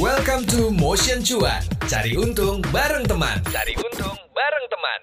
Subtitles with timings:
[0.00, 1.60] Welcome to Motion Cuan.
[1.84, 3.36] Cari untung bareng teman.
[3.52, 5.00] Cari untung bareng teman.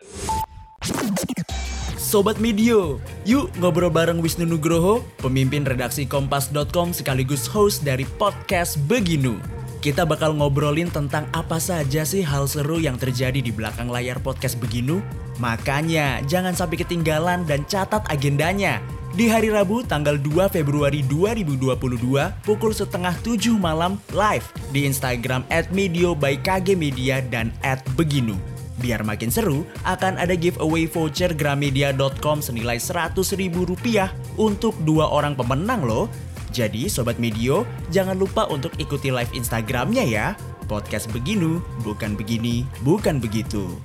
[2.02, 9.38] Sobat Medio, yuk ngobrol bareng Wisnu Nugroho, pemimpin redaksi Kompas.com sekaligus host dari podcast Beginu.
[9.77, 14.57] Kita bakal ngobrolin tentang apa saja sih hal seru yang terjadi di belakang layar podcast
[14.57, 15.05] Beginu.
[15.38, 18.82] Makanya jangan sampai ketinggalan dan catat agendanya.
[19.14, 21.78] Di hari Rabu tanggal 2 Februari 2022
[22.42, 28.33] pukul setengah 7 malam live di Instagram at Medio by KG Media dan at Beginu.
[28.78, 35.33] Biar makin seru, akan ada giveaway voucher gramedia.com senilai 100 ribu rupiah untuk dua orang
[35.33, 36.05] pemenang loh.
[36.57, 40.34] Jadi Sobat Medio, jangan lupa untuk ikuti live Instagramnya ya.
[40.66, 43.77] Podcast Beginu, bukan begini, bukan begitu.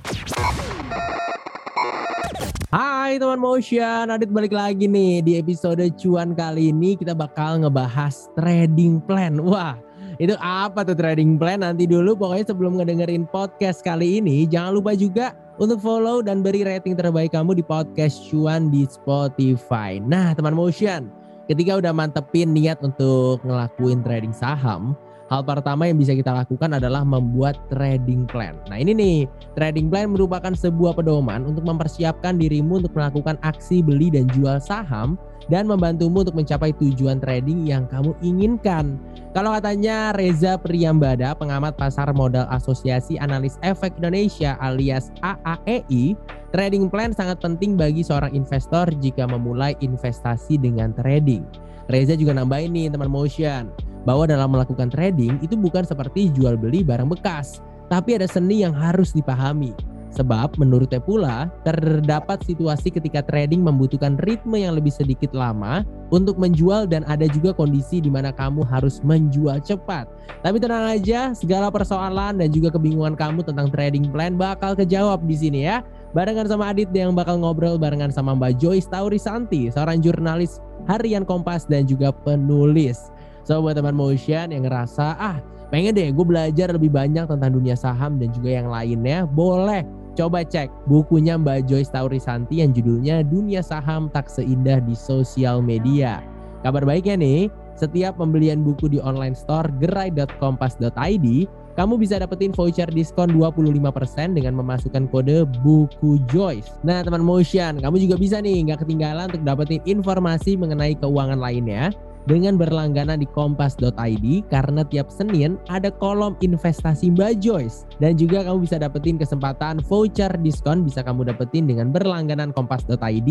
[2.73, 8.33] Hai teman motion, Adit balik lagi nih di episode cuan kali ini kita bakal ngebahas
[8.33, 9.37] trading plan.
[9.37, 9.77] Wah,
[10.17, 11.61] itu apa tuh trading plan?
[11.61, 16.65] Nanti dulu pokoknya sebelum ngedengerin podcast kali ini jangan lupa juga untuk follow dan beri
[16.65, 20.01] rating terbaik kamu di podcast cuan di Spotify.
[20.01, 21.13] Nah, teman motion,
[21.49, 24.95] ketika udah mantepin niat untuk ngelakuin trading saham,
[25.33, 28.53] Hal pertama yang bisa kita lakukan adalah membuat trading plan.
[28.69, 29.17] Nah ini nih,
[29.57, 35.17] trading plan merupakan sebuah pedoman untuk mempersiapkan dirimu untuk melakukan aksi beli dan jual saham
[35.49, 39.01] dan membantumu untuk mencapai tujuan trading yang kamu inginkan.
[39.33, 46.13] Kalau katanya Reza Priyambada, pengamat pasar modal Asosiasi Analis Efek Indonesia alias AAEI,
[46.53, 51.41] trading plan sangat penting bagi seorang investor jika memulai investasi dengan trading.
[51.89, 53.73] Reza juga nambahin nih teman motion
[54.05, 58.71] bahwa dalam melakukan trading itu bukan seperti jual beli barang bekas, tapi ada seni yang
[58.71, 59.73] harus dipahami.
[60.13, 65.81] Sebab menurutnya pula terdapat situasi ketika trading membutuhkan ritme yang lebih sedikit lama
[66.13, 70.05] untuk menjual dan ada juga kondisi di mana kamu harus menjual cepat.
[70.45, 75.33] Tapi tenang aja, segala persoalan dan juga kebingungan kamu tentang trading plan bakal kejawab di
[75.33, 75.81] sini ya.
[76.13, 81.65] Barengan sama Adit yang bakal ngobrol barengan sama Mbak Joyce Taurisanti, seorang jurnalis harian Kompas
[81.65, 83.09] dan juga penulis.
[83.49, 85.41] So buat teman motion yang ngerasa ah
[85.73, 89.81] pengen deh gue belajar lebih banyak tentang dunia saham dan juga yang lainnya, boleh
[90.13, 96.21] coba cek bukunya Mbak Joyce Taurisanti yang judulnya Dunia Saham Tak Seindah di Sosial Media.
[96.61, 101.27] Kabar baiknya nih, setiap pembelian buku di online store gerai.kompas.id,
[101.73, 106.69] kamu bisa dapetin voucher diskon 25% dengan memasukkan kode buku Joyce.
[106.85, 111.89] Nah teman motion, kamu juga bisa nih nggak ketinggalan untuk dapetin informasi mengenai keuangan lainnya
[112.25, 118.63] dengan berlangganan di kompas.id karena tiap Senin ada kolom investasi Mbak Joyce dan juga kamu
[118.63, 123.29] bisa dapetin kesempatan voucher diskon bisa kamu dapetin dengan berlangganan kompas.id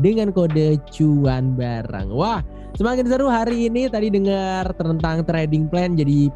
[0.00, 2.08] dengan kode cuan barang.
[2.12, 2.44] Wah,
[2.76, 6.28] semakin seru hari ini tadi dengar tentang trading plan jadi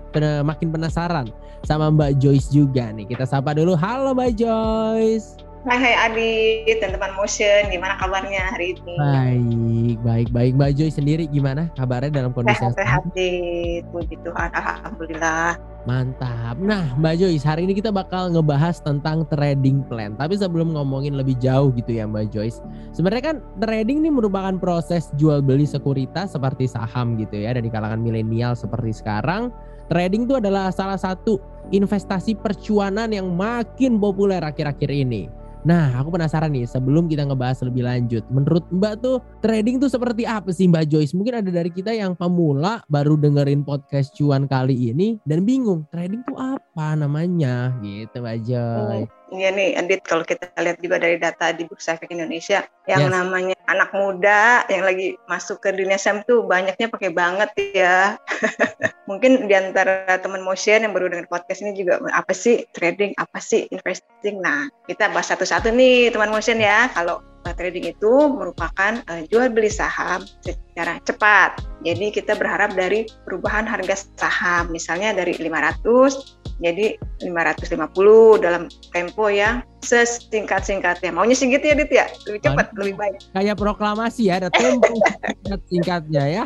[0.46, 1.28] makin penasaran
[1.66, 3.08] sama Mbak Joyce juga nih.
[3.10, 3.74] Kita sapa dulu.
[3.74, 5.47] Halo Mbak Joyce.
[5.66, 8.94] Hai hai Adit dan teman motion, gimana kabarnya hari ini?
[8.94, 10.52] Baik, baik, baik.
[10.54, 12.78] Mbak Joy sendiri gimana kabarnya dalam kondisi sehat?
[12.78, 13.82] Sehat, Dit.
[13.90, 15.58] Puji Tuhan, Alhamdulillah.
[15.82, 16.62] Mantap.
[16.62, 20.14] Nah, Mbak Joyce, hari ini kita bakal ngebahas tentang trading plan.
[20.14, 22.62] Tapi sebelum ngomongin lebih jauh gitu ya Mbak Joyce.
[22.94, 27.50] Sebenarnya kan trading ini merupakan proses jual beli sekuritas seperti saham gitu ya.
[27.50, 29.50] Dan di kalangan milenial seperti sekarang,
[29.90, 31.42] trading itu adalah salah satu
[31.74, 35.37] investasi percuanan yang makin populer akhir-akhir ini.
[35.68, 38.24] Nah, aku penasaran nih sebelum kita ngebahas lebih lanjut.
[38.32, 41.12] Menurut Mbak tuh trading tuh seperti apa sih Mbak Joyce?
[41.12, 46.24] Mungkin ada dari kita yang pemula baru dengerin podcast cuan kali ini dan bingung trading
[46.24, 49.12] tuh apa namanya gitu Mbak Joyce.
[49.28, 53.12] Iya nih, Adit, kalau kita lihat juga dari data di Bursa Efek Indonesia, yang yes.
[53.12, 58.16] namanya anak muda yang lagi masuk ke dunia saham tuh banyaknya pakai banget ya.
[59.10, 63.36] Mungkin di antara teman motion yang baru dengar podcast ini juga apa sih trading, apa
[63.36, 64.40] sih investing.
[64.40, 66.88] Nah, kita bahas satu-satu nih teman motion ya.
[66.96, 67.20] Kalau
[67.56, 71.60] trading itu merupakan uh, jual beli saham secara cepat.
[71.84, 79.62] Jadi kita berharap dari perubahan harga saham, misalnya dari 500 jadi 550 dalam tempo yang
[79.82, 81.14] sesingkat-singkatnya.
[81.14, 82.06] Maunya segitu ya Dit ya?
[82.26, 83.16] Lebih cepat, Aduh, lebih baik.
[83.30, 84.90] Kayak proklamasi ya, ada tempo
[85.46, 86.44] singkat-singkatnya ya.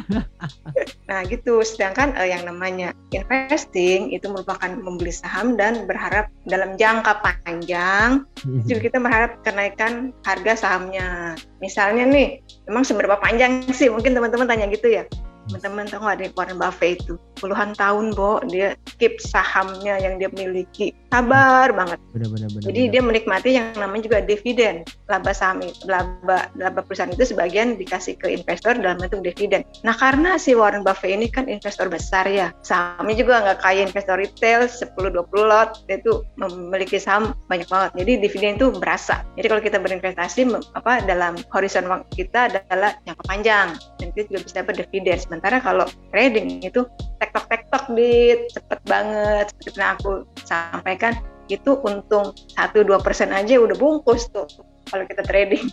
[1.11, 7.25] nah gitu, sedangkan uh, yang namanya investing itu merupakan membeli saham dan berharap dalam jangka
[7.25, 8.69] panjang, mm-hmm.
[8.69, 11.37] juga kita berharap kenaikan harga sahamnya.
[11.65, 13.89] Misalnya nih, memang seberapa panjang sih?
[13.89, 15.09] Mungkin teman-teman tanya gitu ya
[15.53, 18.41] teman-teman tahu ada Warren Buffett itu puluhan tahun, Bo.
[18.49, 20.97] Dia keep sahamnya yang dia miliki.
[21.13, 22.01] Sabar banget.
[22.17, 22.49] Benar-benar.
[22.65, 24.81] Jadi dia menikmati yang namanya juga dividen.
[25.13, 29.61] Laba saham, laba, laba perusahaan itu sebagian dikasih ke investor dalam bentuk dividen.
[29.85, 34.17] Nah karena si Warren Buffett ini kan investor besar ya, sahamnya juga nggak kayak investor
[34.17, 37.93] retail 10-20 lot, dia tuh memiliki saham banyak banget.
[37.93, 39.21] Jadi dividen itu berasa.
[39.37, 44.41] Jadi kalau kita berinvestasi apa dalam horizon waktu kita adalah jangka panjang dan kita juga
[44.49, 45.17] bisa dapat dividen.
[45.21, 46.89] Sementara kalau trading itu
[47.21, 50.13] tektok tektok di cepet banget seperti aku
[50.49, 51.02] sampaikan
[51.51, 54.47] itu untung 1-2 persen aja udah bungkus tuh
[54.89, 55.67] kalau kita trading.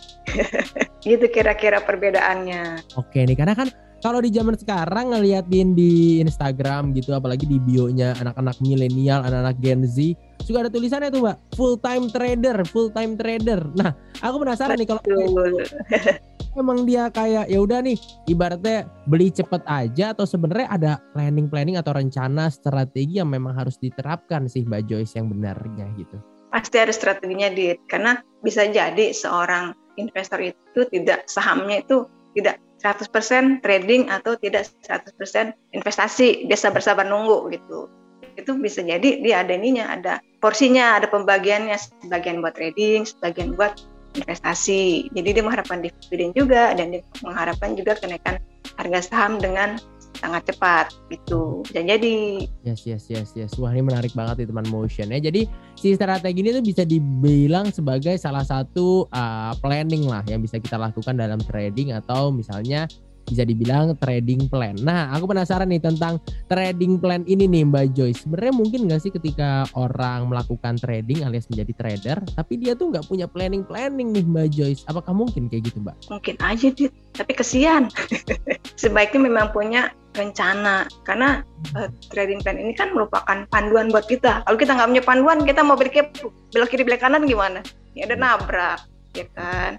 [1.06, 2.84] Gitu kira-kira perbedaannya.
[3.00, 3.68] Oke nih karena kan
[4.00, 9.84] kalau di zaman sekarang ngeliatin di Instagram gitu apalagi di bio-nya anak-anak milenial anak-anak Gen
[9.84, 11.36] Z juga ada tulisannya tuh mbak.
[11.56, 13.60] Full time trader full time trader.
[13.76, 15.02] Nah aku penasaran nih kalau
[16.60, 17.94] emang dia kayak ya udah nih
[18.26, 23.78] ibaratnya beli cepet aja atau sebenarnya ada planning planning atau rencana strategi yang memang harus
[23.78, 26.18] diterapkan sih mbak Joyce yang benarnya gitu?
[26.50, 29.70] Pasti ada strateginya di karena bisa jadi seorang
[30.02, 36.48] investor itu tidak sahamnya itu tidak 100% trading atau tidak 100% investasi.
[36.48, 37.99] Biasa bersabar nunggu gitu
[38.36, 40.12] itu bisa jadi dia ada ininya ada
[40.42, 41.76] porsinya ada pembagiannya.
[42.06, 43.78] Sebagian buat trading sebagian buat
[44.18, 45.10] investasi.
[45.14, 48.42] Jadi dia mengharapkan dividen juga dan dia mengharapkan juga kenaikan
[48.74, 49.78] harga saham dengan
[50.18, 51.62] sangat cepat gitu.
[51.64, 52.44] Bisa jadi.
[52.66, 53.54] Yes yes yes yes.
[53.56, 55.18] Wah ini menarik banget nih teman motion ya.
[55.22, 55.46] Jadi
[55.78, 60.76] si strategi ini tuh bisa dibilang sebagai salah satu uh, planning lah yang bisa kita
[60.76, 62.90] lakukan dalam trading atau misalnya
[63.30, 64.74] bisa dibilang trading plan.
[64.82, 66.18] Nah, aku penasaran nih tentang
[66.50, 68.26] trading plan ini nih Mbak Joyce.
[68.26, 73.06] Sebenarnya mungkin nggak sih ketika orang melakukan trading alias menjadi trader, tapi dia tuh nggak
[73.06, 74.82] punya planning-planning nih Mbak Joyce.
[74.90, 76.10] Apakah mungkin kayak gitu Mbak?
[76.10, 76.90] Mungkin aja, Dit.
[77.14, 77.86] Tapi kesian.
[78.82, 81.46] Sebaiknya memang punya rencana karena
[81.78, 84.42] uh, trading plan ini kan merupakan panduan buat kita.
[84.42, 86.10] Kalau kita nggak punya panduan, kita mau belok
[86.50, 87.62] belok kiri belok kanan gimana?
[87.94, 89.78] Ya ada nabrak ya kan.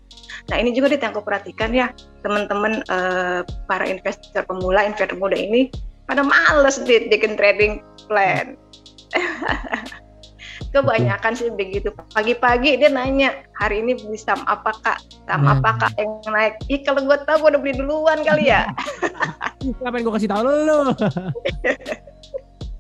[0.51, 1.91] Nah ini juga aku perhatikan ya
[2.21, 5.71] teman-teman uh, para investor pemula, investor muda ini
[6.07, 7.79] pada males dit bikin trading
[8.11, 8.59] plan.
[10.71, 11.91] Kebanyakan sih begitu.
[12.15, 15.03] Pagi-pagi dia nanya, hari ini beli saham apa kak?
[15.27, 15.59] Saham nah.
[15.59, 16.55] apa kak yang naik?
[16.71, 18.71] Ih kalau gue tahu gue udah beli duluan kali ya.
[19.83, 20.79] Ngapain gue kasih tahu lo?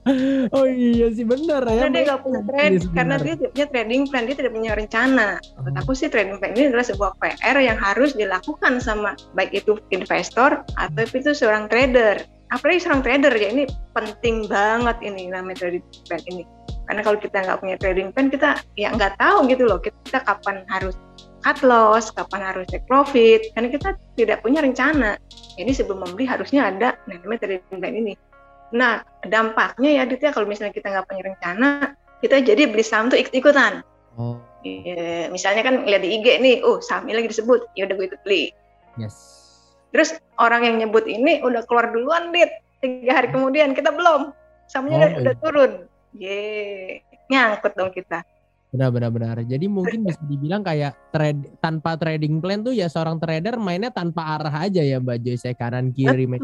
[0.57, 1.85] oh iya sih benar ya.
[1.85, 4.71] Karena dia nggak punya trade, iya karena dia tidak punya trading plan, dia tidak punya
[4.73, 5.27] rencana.
[5.61, 9.77] Menurut aku sih trading plan ini adalah sebuah PR yang harus dilakukan sama baik itu
[9.93, 12.25] investor atau itu seorang trader.
[12.49, 13.63] Apalagi seorang trader ya ini
[13.93, 16.43] penting banget ini namanya trading plan ini.
[16.89, 20.65] Karena kalau kita nggak punya trading plan, kita ya nggak tahu gitu loh kita kapan
[20.67, 20.97] harus
[21.45, 25.17] cut loss, kapan harus take profit, karena kita tidak punya rencana.
[25.57, 28.13] Jadi sebelum membeli harusnya ada namanya trading plan ini.
[28.71, 31.69] Nah, dampaknya ya Dit ya kalau misalnya kita nggak punya rencana,
[32.23, 33.83] kita jadi beli saham tuh ikut-ikutan.
[34.15, 34.39] Oh.
[34.63, 38.21] E, misalnya kan lihat di IG nih, oh sahamnya lagi disebut, ya udah gue ikut
[38.23, 38.43] beli.
[38.95, 39.15] Yes.
[39.91, 44.31] Terus orang yang nyebut ini udah keluar duluan Dit, tiga hari kemudian kita belum,
[44.71, 45.19] sahamnya oh, udah, iya.
[45.19, 45.71] udah turun.
[46.11, 46.39] Ye,
[47.31, 48.23] nyangkut dong kita.
[48.71, 49.35] Benar benar benar.
[49.43, 54.39] Jadi mungkin bisa dibilang kayak trade tanpa trading plan tuh ya seorang trader mainnya tanpa
[54.39, 56.39] arah aja ya Mbak Joyce kanan kiri main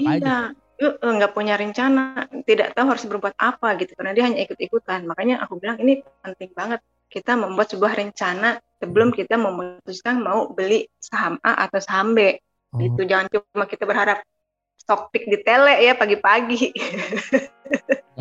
[0.00, 0.08] iya.
[0.16, 0.36] aja
[0.78, 5.10] nggak punya rencana, tidak tahu harus berbuat apa gitu karena dia hanya ikut-ikutan.
[5.10, 6.80] Makanya aku bilang ini penting banget
[7.10, 12.38] kita membuat sebuah rencana sebelum kita memutuskan mau beli saham A atau saham B.
[12.76, 12.84] Oh.
[12.84, 14.22] Itu jangan cuma kita berharap
[14.78, 16.70] stock pick di tele ya pagi-pagi.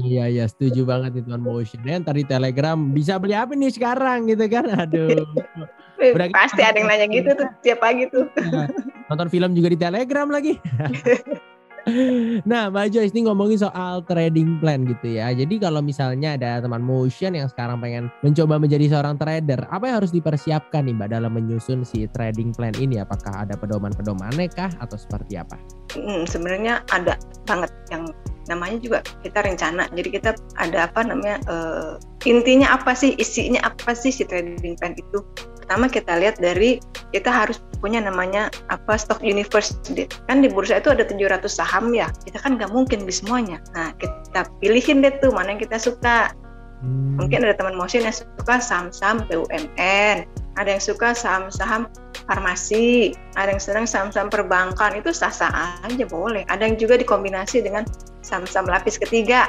[0.09, 1.79] iya iya setuju banget itu motion.
[1.85, 4.65] Dan tadi Telegram bisa beli apa nih sekarang gitu kan?
[4.87, 5.29] Aduh.
[5.97, 8.25] Berarti Pasti ada yang nanya gitu tuh tiap pagi tuh.
[8.39, 8.65] Iya.
[9.07, 10.59] Nonton film juga di Telegram lagi.
[12.49, 15.31] nah, Mbak Joyce ini ngomongin soal trading plan gitu ya.
[15.31, 19.95] Jadi kalau misalnya ada teman motion yang sekarang pengen mencoba menjadi seorang trader, apa yang
[20.03, 22.99] harus dipersiapkan nih Mbak dalam menyusun si trading plan ini?
[22.99, 25.55] Apakah ada pedoman-pedomannya kah atau seperti apa?
[25.95, 27.15] Hmm, sebenarnya ada
[27.47, 28.11] banget yang
[28.47, 29.87] namanya juga kita rencana.
[29.91, 34.95] Jadi kita ada apa namanya uh, intinya apa sih, isinya apa sih si trading plan
[34.95, 35.19] itu?
[35.67, 36.79] Pertama kita lihat dari
[37.11, 39.77] kita harus punya namanya apa stock universe
[40.25, 43.93] kan di bursa itu ada 700 saham ya kita kan nggak mungkin di semuanya nah
[44.01, 46.33] kita pilihin deh tuh mana yang kita suka
[46.81, 47.21] hmm.
[47.21, 50.25] mungkin ada teman motion yang suka saham-saham BUMN
[50.57, 51.85] ada yang suka saham-saham
[52.27, 56.43] farmasi, ada yang sedang saham-saham perbankan itu sah-sah aja boleh.
[56.51, 57.87] Ada yang juga dikombinasi dengan
[58.25, 59.47] saham-saham lapis ketiga,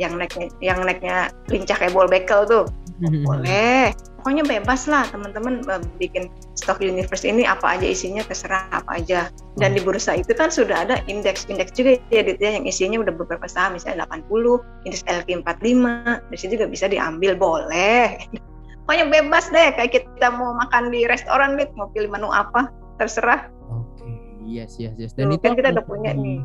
[0.00, 2.83] yang naiknya yang naiknya lincah kayak ball bekel tuh, hmm.
[3.00, 3.90] Boleh.
[4.22, 9.28] Pokoknya bebas lah teman-teman eh, bikin stock universe ini apa aja isinya terserah apa aja.
[9.58, 13.02] Dan di bursa itu kan sudah ada indeks indeks juga ya Dit, ya yang isinya
[13.02, 15.84] udah beberapa saham misalnya 80 indeks LQ45
[16.30, 18.16] dari situ juga bisa diambil boleh.
[18.84, 23.50] Pokoknya bebas deh kayak kita mau makan di restoran Dit, mau pilih menu apa terserah.
[23.68, 24.08] Oke,
[24.46, 25.12] yes yes yes.
[25.18, 26.40] dan Dan itu kan kita udah punya nih.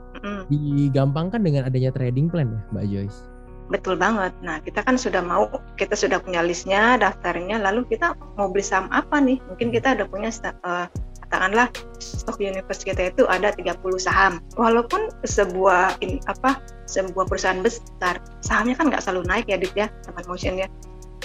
[0.51, 3.38] Digampangkan dengan adanya trading plan ya, Mbak Joyce.
[3.69, 4.33] Betul banget.
[4.41, 5.45] Nah, kita kan sudah mau,
[5.77, 9.38] kita sudah punya listnya, daftarnya, lalu kita mau beli saham apa nih?
[9.45, 10.85] Mungkin kita udah punya, eh,
[11.29, 11.69] katakanlah,
[12.01, 14.41] stok universe kita itu ada 30 saham.
[14.57, 16.57] Walaupun sebuah in, apa
[16.89, 20.65] sebuah perusahaan besar, sahamnya kan nggak selalu naik ya, Dit ya, teman motion ya.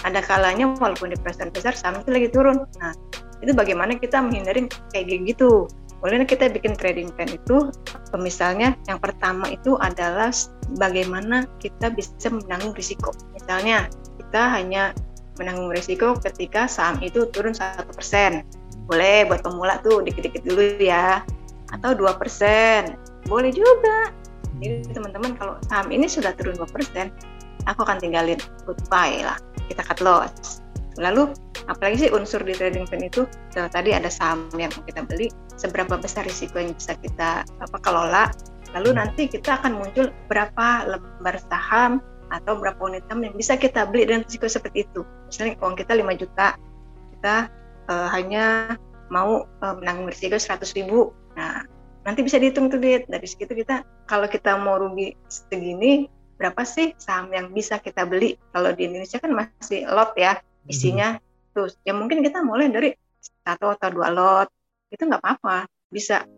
[0.04, 2.68] Ada kalanya walaupun di perusahaan besar, saham itu lagi turun.
[2.76, 2.92] Nah,
[3.40, 5.64] itu bagaimana kita menghindari kayak gitu.
[6.04, 7.72] Boleh kita bikin trading plan itu,
[8.20, 10.28] misalnya yang pertama itu adalah
[10.76, 13.12] bagaimana kita bisa menanggung risiko.
[13.36, 13.88] Misalnya
[14.20, 14.96] kita hanya
[15.36, 18.46] menanggung risiko ketika saham itu turun satu persen.
[18.86, 21.24] Boleh buat pemula tuh dikit-dikit dulu ya.
[21.72, 22.96] Atau dua persen.
[23.26, 24.12] Boleh juga.
[24.62, 27.10] Jadi teman-teman kalau saham ini sudah turun 2%,
[27.66, 29.34] aku akan tinggalin goodbye lah.
[29.66, 30.62] Kita cut loss.
[30.94, 31.34] Lalu
[31.66, 35.26] apalagi sih unsur di trading plan itu tadi ada saham yang kita beli,
[35.58, 38.30] seberapa besar risiko yang bisa kita apa kelola.
[38.74, 42.02] Lalu nanti kita akan muncul berapa lembar saham
[42.34, 45.06] atau berapa unit saham yang bisa kita beli dengan risiko seperti itu.
[45.30, 46.58] Misalnya uang kita 5 juta,
[47.14, 47.36] kita
[47.88, 48.74] eh, hanya
[49.14, 51.14] mau eh, menanggung risiko 100 ribu.
[51.38, 51.62] Nah,
[52.04, 53.08] nanti bisa dihitung tuh Dit.
[53.08, 58.36] dari situ kita kalau kita mau rugi segini berapa sih saham yang bisa kita beli
[58.52, 60.36] kalau di Indonesia kan masih lot ya
[60.68, 61.16] isinya
[61.56, 62.92] terus ya mungkin kita mulai dari
[63.46, 64.48] satu atau dua lot
[64.92, 66.28] itu nggak apa-apa bisa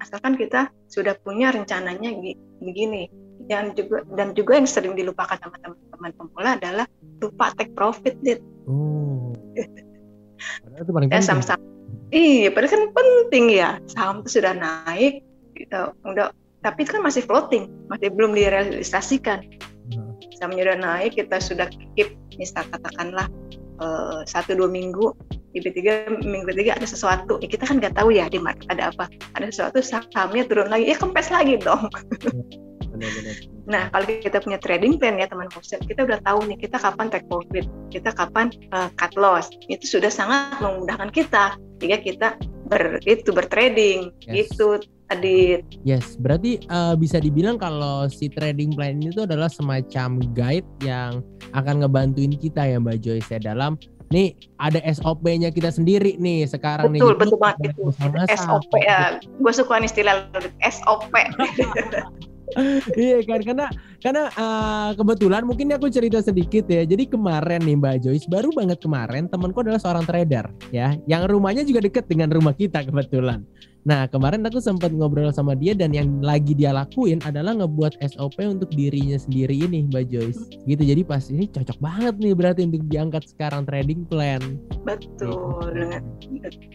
[0.00, 3.08] asalkan kita sudah punya rencananya gi- begini
[3.46, 6.86] dan juga dan juga yang sering dilupakan sama teman-teman pemula adalah
[7.22, 8.40] lupa take profit Dit.
[8.66, 9.32] Oh.
[10.76, 11.26] Itu paling ya penting.
[11.26, 11.60] saham-saham
[12.12, 15.24] iya padahal kan penting ya saham itu sudah naik
[15.56, 16.28] gitu, udah
[16.60, 19.40] tapi itu kan masih floating masih belum direalisasikan
[19.86, 20.18] Hmm.
[20.34, 23.30] sahamnya udah naik kita sudah keep misal katakanlah
[23.78, 25.14] eh, satu dua minggu
[25.56, 29.08] tiba-tiba minggu ketiga ada sesuatu ya kita kan nggak tahu ya di market ada apa
[29.32, 31.88] ada sesuatu sahamnya turun lagi ya kempes lagi dong
[32.92, 33.36] Benar-benar.
[33.66, 37.10] Nah, kalau kita punya trading plan ya teman Fosil, kita udah tahu nih kita kapan
[37.10, 39.50] take profit, kita kapan uh, cut loss.
[39.66, 42.28] Itu sudah sangat memudahkan kita jika kita
[42.70, 44.54] ber itu bertrading Yes.
[44.54, 45.66] gitu tadi.
[45.82, 51.22] Yes, berarti eh, bisa dibilang kalau si trading plan itu adalah semacam guide yang
[51.54, 53.78] akan ngebantuin kita ya Mbak Joyce ya dalam
[54.10, 57.00] nih ada SOP-nya kita sendiri nih sekarang nih.
[57.02, 57.90] Betul, betul banget itu.
[58.38, 60.30] SOP ya, gue suka nih istilah
[60.62, 61.12] SOP.
[62.94, 63.66] iya kan karena
[63.98, 66.86] karena eh, kebetulan mungkin aku cerita sedikit ya.
[66.86, 71.66] Jadi kemarin nih Mbak Joyce baru banget kemarin temanku adalah seorang trader ya, yang rumahnya
[71.66, 73.42] juga deket dengan rumah kita kebetulan.
[73.86, 78.34] Nah kemarin aku sempat ngobrol sama dia dan yang lagi dia lakuin adalah ngebuat SOP
[78.42, 80.42] untuk dirinya sendiri ini Mbak Joyce.
[80.66, 84.42] Gitu jadi pas ini cocok banget nih berarti untuk diangkat sekarang trading plan.
[84.82, 85.70] Betul.
[85.70, 86.02] Dengan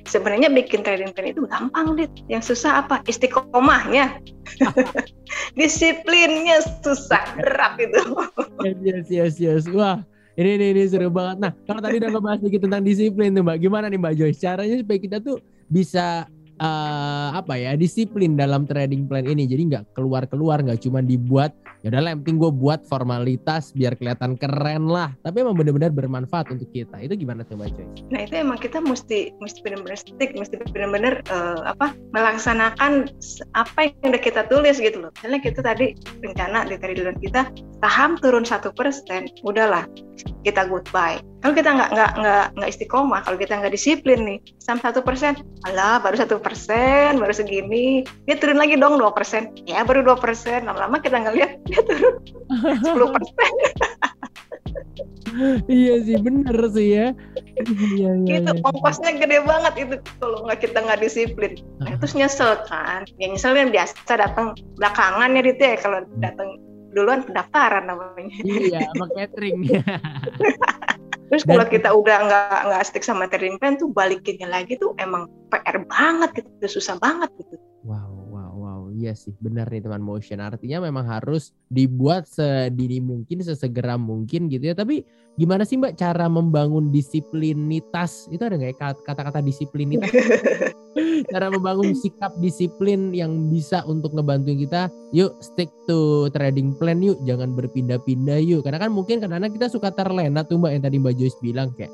[0.07, 2.15] sebenarnya bikin trading plan itu gampang, Dit.
[2.31, 3.03] Yang susah apa?
[3.03, 4.23] Istiqomahnya.
[5.59, 8.03] Disiplinnya susah, berat itu.
[8.87, 9.63] Yes yes yes.
[9.67, 9.99] Wah
[10.39, 11.43] ini ini, ini seru banget.
[11.43, 14.39] Nah kalau tadi udah ngebahas sedikit tentang disiplin tuh Mbak, gimana nih Mbak Joyce?
[14.39, 16.23] Caranya supaya kita tuh bisa
[16.61, 19.49] eh, apa ya disiplin dalam trading plan ini.
[19.49, 21.51] Jadi nggak keluar keluar, nggak cuma dibuat
[21.81, 25.09] ya udah penting gue buat formalitas biar kelihatan keren lah.
[25.25, 27.01] Tapi emang benar-benar bermanfaat untuk kita.
[27.01, 28.05] Itu gimana Mbak Joyce?
[28.13, 33.09] Nah itu emang kita mesti mesti benar-benar stick, mesti benar-benar eh, apa melaksanakan
[33.57, 35.11] apa yang udah kita tulis gitu loh.
[35.19, 37.49] Misalnya kita tadi rencana di trading kita
[37.81, 39.89] saham turun satu persen, udahlah
[40.41, 41.21] kita goodbye.
[41.41, 45.37] Kalau kita nggak nggak nggak nggak istiqomah, kalau kita nggak disiplin nih, saham satu persen,
[45.65, 50.17] alah baru satu persen, baru segini, dia turun lagi dong dua persen, ya baru dua
[50.17, 52.13] persen, lama-lama kita ngeliat dia turun
[52.85, 53.53] sepuluh persen.
[55.71, 57.07] iya sih bener sih ya.
[57.61, 58.37] Iya iya.
[58.41, 58.61] Gitu, iya.
[58.67, 61.53] ongkosnya gede banget itu kalau nggak kita nggak disiplin.
[61.79, 63.07] Nah, terus nyesel kan.
[63.17, 66.59] Ya nyesel kan biasa datang belakangan ya gitu ya kalau datang
[66.91, 68.37] duluan pendaftaran namanya.
[68.43, 69.57] Iya sama catering.
[71.31, 74.91] Terus Dan- kalau kita udah nggak nggak stick sama trading plan tuh balikinnya lagi tuh
[74.99, 77.55] emang PR banget gitu, susah banget gitu.
[77.87, 78.20] Wow.
[79.01, 80.37] Iya sih, benar nih teman motion.
[80.37, 84.77] Artinya memang harus dibuat sedini mungkin, sesegera mungkin gitu ya.
[84.77, 85.01] Tapi
[85.41, 88.29] gimana sih Mbak cara membangun disiplinitas?
[88.29, 90.13] Itu ada nggak ya kat- kata-kata disiplinitas?
[91.33, 94.85] cara membangun sikap disiplin yang bisa untuk ngebantuin kita.
[95.17, 98.61] Yuk stick to trading plan yuk, jangan berpindah-pindah yuk.
[98.61, 101.89] Karena kan mungkin kadang-kadang kita suka terlena tuh Mbak yang tadi Mbak Joyce bilang kayak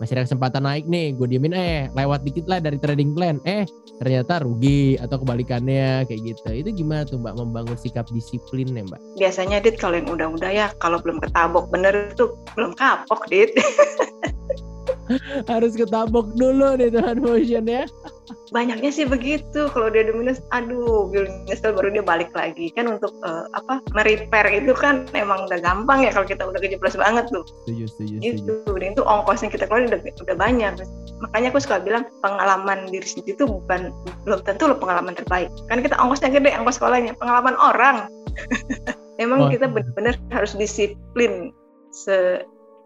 [0.00, 3.36] masih ada kesempatan naik nih gue diemin eh lewat dikit lah dari trading plan.
[3.44, 3.68] Eh
[4.00, 6.48] ternyata rugi atau kebalikannya kayak gitu.
[6.48, 9.00] Itu gimana tuh mbak membangun sikap disiplin ya mbak?
[9.20, 13.52] Biasanya dit kalau yang udah-udah ya kalau belum ketabok bener itu belum kapok dit
[15.52, 17.84] harus ketabok dulu nih Tuhan motion ya.
[18.50, 19.70] Banyaknya sih begitu.
[19.70, 21.10] Kalau dia udah minus aduh
[21.46, 22.70] nyesel baru dia balik lagi.
[22.74, 26.98] Kan untuk uh, apa merepair itu kan emang udah gampang ya kalau kita udah kejeblos
[26.98, 27.46] banget tuh.
[27.66, 28.54] Setuju setuju gitu.
[28.78, 30.72] dan itu ongkosnya kita keluar udah udah banyak.
[31.20, 33.94] Makanya aku suka bilang pengalaman diri sendiri itu bukan
[34.26, 35.50] belum tentu lo pengalaman terbaik.
[35.70, 37.14] Kan kita ongkosnya gede ongkos sekolahnya.
[37.18, 38.06] Pengalaman orang.
[39.22, 39.50] Emang oh.
[39.52, 41.52] kita benar-benar harus disiplin
[41.92, 42.40] se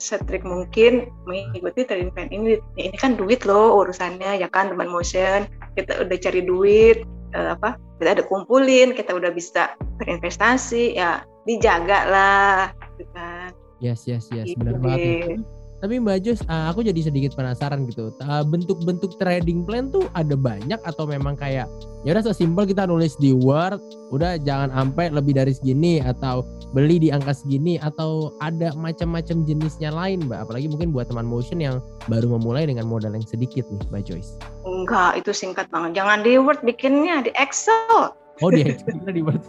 [0.04, 2.60] setrik mungkin mengikuti trading plan ini.
[2.76, 5.48] Ya, ini kan duit loh urusannya ya kan teman motion.
[5.72, 7.80] Kita udah cari duit uh, apa?
[7.96, 12.60] Kita ada kumpulin, kita udah bisa berinvestasi ya dijaga lah
[12.94, 13.50] gitu kan.
[13.80, 15.40] Yes, yes, yes, gitu benar banget.
[15.84, 18.08] Tapi Mbak Jos, uh, aku jadi sedikit penasaran gitu.
[18.16, 21.68] bentuk bentuk-bentuk trading plan tuh ada banyak atau memang kayak
[22.08, 26.40] ya udah sesimpel kita nulis di Word, udah jangan sampai lebih dari segini atau
[26.72, 30.48] beli di angka segini atau ada macam-macam jenisnya lain Mbak.
[30.48, 34.40] Apalagi mungkin buat teman motion yang baru memulai dengan modal yang sedikit nih Mbak Joyce.
[34.64, 36.00] Enggak, itu singkat banget.
[36.00, 38.08] Jangan di Word bikinnya di Excel.
[38.40, 39.44] Oh di Excel di Word.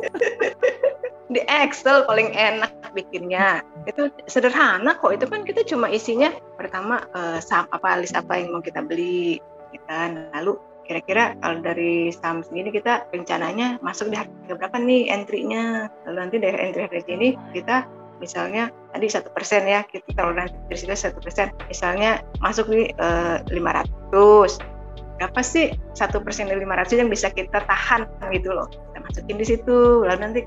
[1.34, 3.60] di Excel paling enak bikinnya.
[3.84, 8.56] Itu sederhana kok itu kan kita cuma isinya pertama uh, saham apa list apa yang
[8.56, 9.44] mau kita beli
[9.76, 10.12] kita gitu kan.
[10.32, 10.54] lalu
[10.86, 15.90] kira-kira kalau dari saham segini kita rencananya masuk di harga berapa nih entry-nya.
[16.08, 17.78] Lalu nanti dari entry harga ini kita
[18.24, 21.50] misalnya tadi satu persen ya kita kalau nanti dari situ satu persen.
[21.68, 24.76] Misalnya masuk di eh, 500
[25.16, 28.70] berapa sih satu persen dari 500 yang bisa kita tahan gitu loh?
[28.70, 30.40] Kita masukin di situ lalu nanti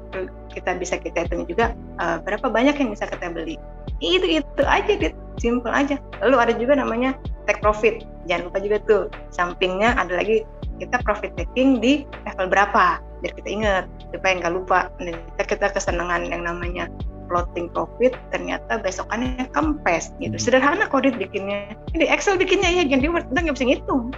[0.58, 1.72] kita bisa kita hitung juga
[2.02, 3.54] uh, berapa banyak yang bisa kita beli.
[4.02, 6.02] Itu itu aja deh simple aja.
[6.18, 7.14] Lalu ada juga namanya
[7.46, 8.02] take profit.
[8.26, 10.42] Jangan lupa juga tuh sampingnya ada lagi
[10.82, 13.84] kita profit taking di level berapa biar kita ingat.
[14.10, 14.90] Supaya nggak lupa.
[14.98, 16.90] Dan kita kita kesenangan yang namanya
[17.28, 20.34] floating profit ternyata besokannya kempes gitu.
[20.34, 20.42] Hmm.
[20.42, 21.76] sederhana kok bikinnya.
[21.94, 23.24] Ini Excel bikinnya ya jangan di Word.
[23.30, 24.02] Kita nggak bisa ngitung.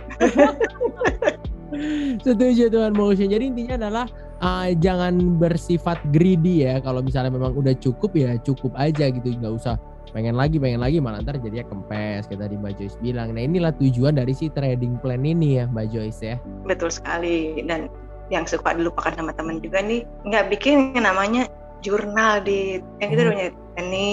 [2.25, 3.31] Setuju Tuhan motion.
[3.31, 4.07] Jadi intinya adalah
[4.41, 6.81] uh, jangan bersifat greedy ya.
[6.83, 9.37] Kalau misalnya memang udah cukup ya cukup aja gitu.
[9.37, 9.77] Nggak usah
[10.11, 10.99] pengen lagi pengen lagi.
[10.99, 13.33] Malah ntar jadinya kempes kita tadi Mbak Joyce bilang.
[13.37, 16.37] Nah inilah tujuan dari si trading plan ini ya Mbak Joyce ya.
[16.67, 17.61] Betul sekali.
[17.65, 17.87] Dan
[18.33, 21.51] yang suka dilupakan sama teman juga nih nggak bikin namanya
[21.83, 23.31] jurnal di yang kita hmm.
[23.35, 23.49] punya
[23.81, 24.09] ini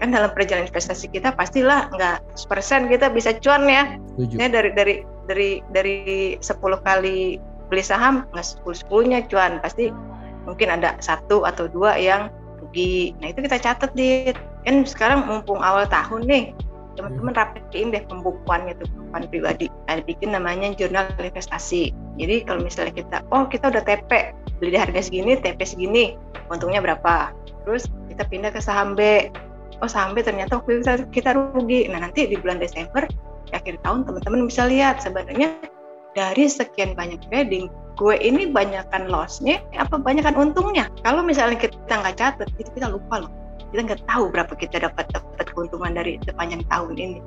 [0.00, 3.94] kan dalam perjalanan investasi kita pastilah nggak persen kita bisa cuan ya.
[4.18, 4.94] Ya dari dari
[5.28, 5.96] dari dari
[6.40, 6.48] 10
[6.82, 7.38] kali
[7.70, 9.94] beli saham nggak sepuluh sepuluhnya cuan pasti
[10.44, 12.28] mungkin ada satu atau dua yang
[12.58, 13.14] rugi.
[13.22, 14.34] Nah itu kita catat di
[14.66, 16.44] kan sekarang mumpung awal tahun nih
[16.98, 17.40] teman-teman hmm.
[17.40, 19.66] rapiin deh pembukuannya tuh pembukuan pribadi.
[19.88, 21.94] Ada bikin namanya jurnal investasi.
[22.20, 26.18] Jadi kalau misalnya kita oh kita udah TP beli di harga segini, TP segini,
[26.52, 27.32] untungnya berapa.
[27.64, 29.32] Terus kita pindah ke saham B.
[29.80, 31.88] Oh saham B ternyata waktu itu kita rugi.
[31.88, 33.08] Nah nanti di bulan Desember,
[33.56, 35.56] akhir tahun teman-teman bisa lihat sebenarnya
[36.16, 40.90] dari sekian banyak trading, gue ini banyakkan lossnya apa banyakkan untungnya.
[41.06, 43.32] Kalau misalnya kita nggak catat, itu kita lupa loh.
[43.70, 47.20] Kita nggak tahu berapa kita dapat dapat keuntungan dari sepanjang tahun ini.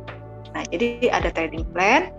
[0.51, 2.11] Nah jadi ada trading plan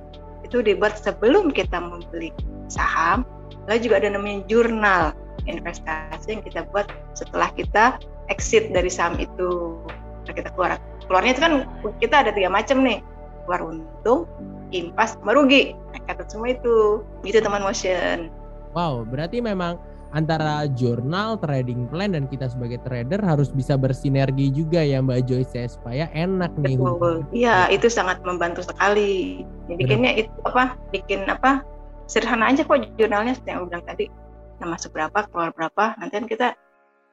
[0.44, 2.32] itu dibuat sebelum kita membeli
[2.68, 3.24] saham
[3.68, 5.02] Lalu juga ada namanya jurnal
[5.44, 8.00] investasi yang kita buat setelah kita
[8.32, 9.80] exit dari saham itu.
[10.24, 10.80] Nah, kita keluar.
[11.04, 11.52] Keluarnya itu kan
[12.00, 13.00] kita ada tiga macam nih.
[13.44, 14.24] Keluar untung,
[14.70, 15.76] impas, merugi.
[15.92, 17.02] Nah, kata semua itu.
[17.26, 18.30] Gitu teman motion.
[18.72, 19.78] Wow, berarti memang
[20.14, 25.54] antara jurnal, trading plan dan kita sebagai trader harus bisa bersinergi juga ya Mbak Joyce
[25.58, 26.78] ya, supaya enak nih.
[26.78, 27.26] Betul.
[27.34, 29.42] Iya, itu sangat membantu sekali.
[29.66, 30.78] Ya, bikinnya itu apa?
[30.94, 31.66] Bikin apa?
[32.04, 34.06] sederhana aja kok jurnalnya seperti yang bilang tadi
[34.62, 36.48] nah masuk berapa keluar berapa nanti kan kita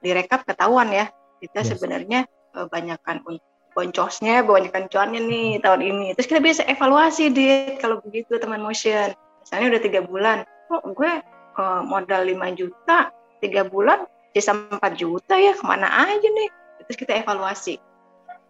[0.05, 1.09] direkap ketahuan ya
[1.41, 1.73] kita yes.
[1.73, 3.23] sebenarnya uh, banyakkan
[3.71, 6.07] boncosnya banyakkan cuannya nih tahun ini.
[6.15, 9.15] Terus kita bisa evaluasi deh kalau begitu teman motion.
[9.41, 10.37] Misalnya udah tiga bulan
[10.71, 11.11] kok oh, gue
[11.59, 13.11] uh, modal 5 juta
[13.43, 16.49] tiga bulan bisa 4 juta ya ke mana aja nih?
[16.87, 17.75] Terus kita evaluasi.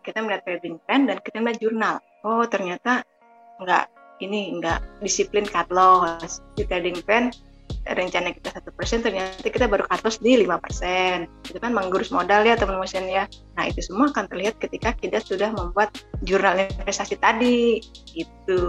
[0.06, 1.96] Kita melihat trading plan dan kita melihat jurnal.
[2.22, 3.02] Oh ternyata
[3.62, 3.86] nggak
[4.22, 6.46] ini enggak disiplin cut loss.
[6.54, 7.34] Di trading plan
[7.86, 11.26] rencana kita satu persen ternyata kita baru cut di lima persen.
[11.50, 13.26] Itu kan menggurus modal ya teman teman ya.
[13.58, 15.92] Nah itu semua akan terlihat ketika kita sudah membuat
[16.22, 17.82] jurnal investasi tadi
[18.14, 18.64] gitu.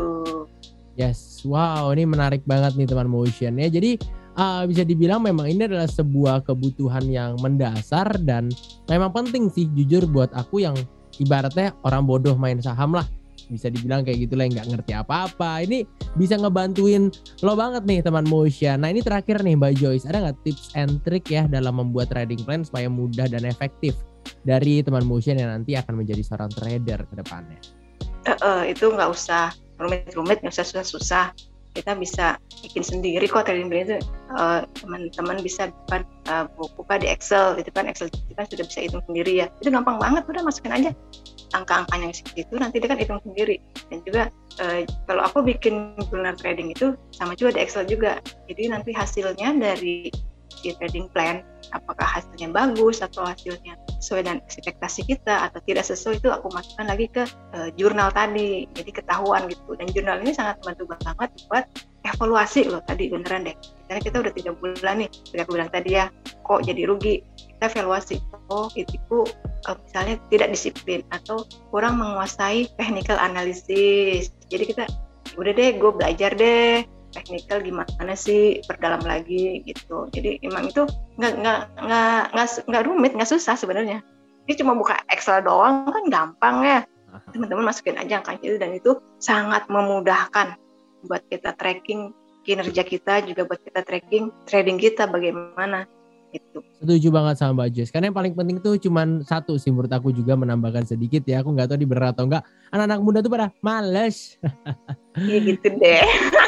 [0.96, 3.68] Yes wow ini menarik banget nih teman motion ya.
[3.68, 4.01] Jadi
[4.37, 8.48] uh, bisa dibilang memang ini adalah sebuah kebutuhan yang mendasar dan
[8.88, 10.77] memang penting sih jujur buat aku yang
[11.20, 13.05] ibaratnya orang bodoh main saham lah
[13.53, 15.69] bisa dibilang kayak gitu lah nggak ngerti apa-apa.
[15.69, 15.85] Ini
[16.17, 17.12] bisa ngebantuin
[17.45, 18.81] lo banget nih teman motion.
[18.81, 22.41] Nah ini terakhir nih Mbak Joyce, ada nggak tips and trick ya dalam membuat trading
[22.43, 23.93] plan supaya mudah dan efektif
[24.49, 27.61] dari teman motion yang nanti akan menjadi seorang trader ke depannya?
[28.25, 33.24] Uh, uh, itu nggak usah rumit-rumit, nggak usah susah-susah kita bisa bikin sendiri.
[33.28, 33.96] Kok trading plan itu
[34.37, 37.88] uh, teman-teman bisa buka, uh, buka di Excel itu kan.
[37.88, 39.46] Excel itu kan sudah bisa hitung sendiri ya.
[39.61, 40.90] Itu gampang banget udah masukin aja
[41.52, 43.61] angka-angkanya itu nanti dia kan hitung sendiri.
[43.92, 44.22] Dan juga
[44.61, 48.20] uh, kalau aku bikin jurnal trading itu sama juga di Excel juga.
[48.48, 50.08] Jadi nanti hasilnya dari
[50.62, 51.42] si trading plan
[51.75, 56.87] apakah hasilnya bagus atau hasilnya sesuai dengan ekspektasi kita atau tidak sesuai itu aku masukkan
[56.87, 57.22] lagi ke
[57.55, 58.66] uh, jurnal tadi.
[58.75, 59.75] Jadi ketahuan gitu.
[59.75, 61.64] Dan jurnal ini sangat membantu banget buat
[62.03, 63.57] evaluasi loh tadi beneran deh.
[63.87, 66.05] Karena kita udah tiga bulan nih seperti aku bilang tadi ya
[66.42, 67.22] kok jadi rugi?
[67.59, 68.18] Kita evaluasi
[68.51, 68.98] oh itu
[69.70, 74.35] uh, misalnya tidak disiplin atau kurang menguasai technical analysis.
[74.51, 74.85] Jadi kita
[75.38, 80.88] udah deh gue belajar deh teknikal gimana sih perdalam lagi gitu jadi emang itu
[81.20, 84.01] nggak nggak nggak nggak rumit nggak susah sebenarnya
[84.48, 86.81] ini cuma buka Excel doang kan gampang ya
[87.31, 90.57] teman-teman masukin aja angkanya itu dan itu sangat memudahkan
[91.05, 95.87] buat kita tracking kinerja kita juga buat kita tracking trading kita bagaimana
[96.33, 96.64] gitu.
[96.81, 97.92] Setuju banget sama Mbak Jess.
[97.92, 101.44] Karena yang paling penting tuh cuman satu sih menurut aku juga menambahkan sedikit ya.
[101.44, 102.42] Aku nggak tahu di benar atau enggak.
[102.72, 104.40] Anak-anak muda tuh pada males.
[105.12, 106.01] Iya gitu deh.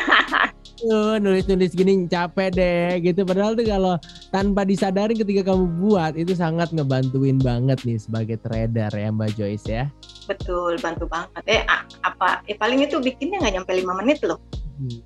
[0.84, 3.24] tuh nulis-nulis gini capek deh gitu.
[3.24, 3.96] Padahal tuh kalau
[4.28, 9.66] tanpa disadari ketika kamu buat itu sangat ngebantuin banget nih sebagai trader ya Mbak Joyce
[9.66, 9.84] ya.
[10.28, 11.42] Betul bantu banget.
[11.48, 11.62] Eh
[12.04, 14.38] apa eh paling itu bikinnya nggak nyampe lima menit loh.
[14.76, 15.00] Hmm.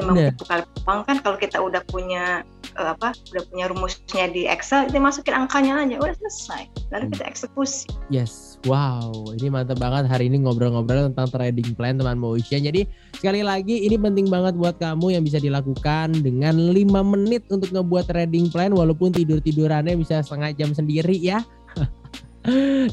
[0.00, 2.40] Satu kali uang kan kalau kita udah punya
[2.86, 6.62] apa udah punya rumusnya di Excel kita masukin angkanya aja udah selesai.
[6.92, 7.12] Lalu hmm.
[7.16, 7.84] kita eksekusi.
[8.08, 9.08] Yes wow
[9.40, 12.84] ini mantap banget hari ini ngobrol-ngobrol tentang trading plan teman motion jadi
[13.16, 16.76] sekali lagi ini penting banget buat kamu yang bisa dilakukan dengan 5
[17.16, 21.40] menit untuk ngebuat trading plan walaupun tidur-tidurannya bisa setengah jam sendiri ya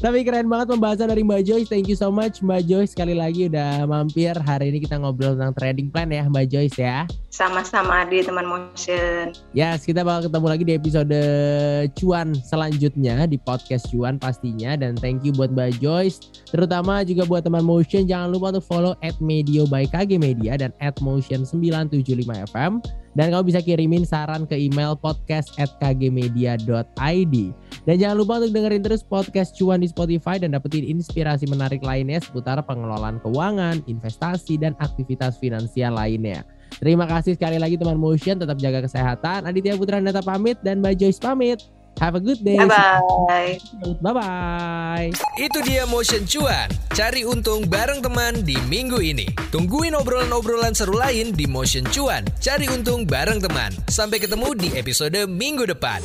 [0.04, 1.68] Tapi keren banget pembahasan dari Mbak Joyce.
[1.72, 4.36] Thank you so much Mbak Joyce sekali lagi udah mampir.
[4.36, 7.08] Hari ini kita ngobrol tentang trading plan ya Mbak Joyce ya.
[7.32, 9.32] Sama-sama di teman motion.
[9.56, 11.20] Yes, kita bakal ketemu lagi di episode
[11.96, 14.76] cuan selanjutnya di podcast cuan pastinya.
[14.76, 16.44] Dan thank you buat Mbak Joyce.
[16.52, 18.04] Terutama juga buat teman motion.
[18.04, 22.84] Jangan lupa untuk follow at Medio by KG Media dan at Motion 975 FM.
[23.18, 27.34] Dan kamu bisa kirimin saran ke email podcast at kgmedia.id.
[27.82, 32.22] Dan jangan lupa untuk dengerin terus podcast cuan di Spotify dan dapetin inspirasi menarik lainnya
[32.22, 36.46] seputar pengelolaan keuangan, investasi, dan aktivitas finansial lainnya.
[36.78, 39.50] Terima kasih sekali lagi teman Motion, tetap jaga kesehatan.
[39.50, 41.58] Aditya Putra Neta pamit dan Mbak Joyce pamit.
[41.98, 42.58] Have a good day.
[42.62, 43.58] Bye bye.
[43.98, 45.10] Bye bye.
[45.34, 46.70] Itu dia Motion Cuan.
[46.94, 49.26] Cari untung bareng teman di minggu ini.
[49.50, 52.22] Tungguin obrolan-obrolan seru lain di Motion Cuan.
[52.38, 53.74] Cari untung bareng teman.
[53.90, 55.98] Sampai ketemu di episode minggu depan.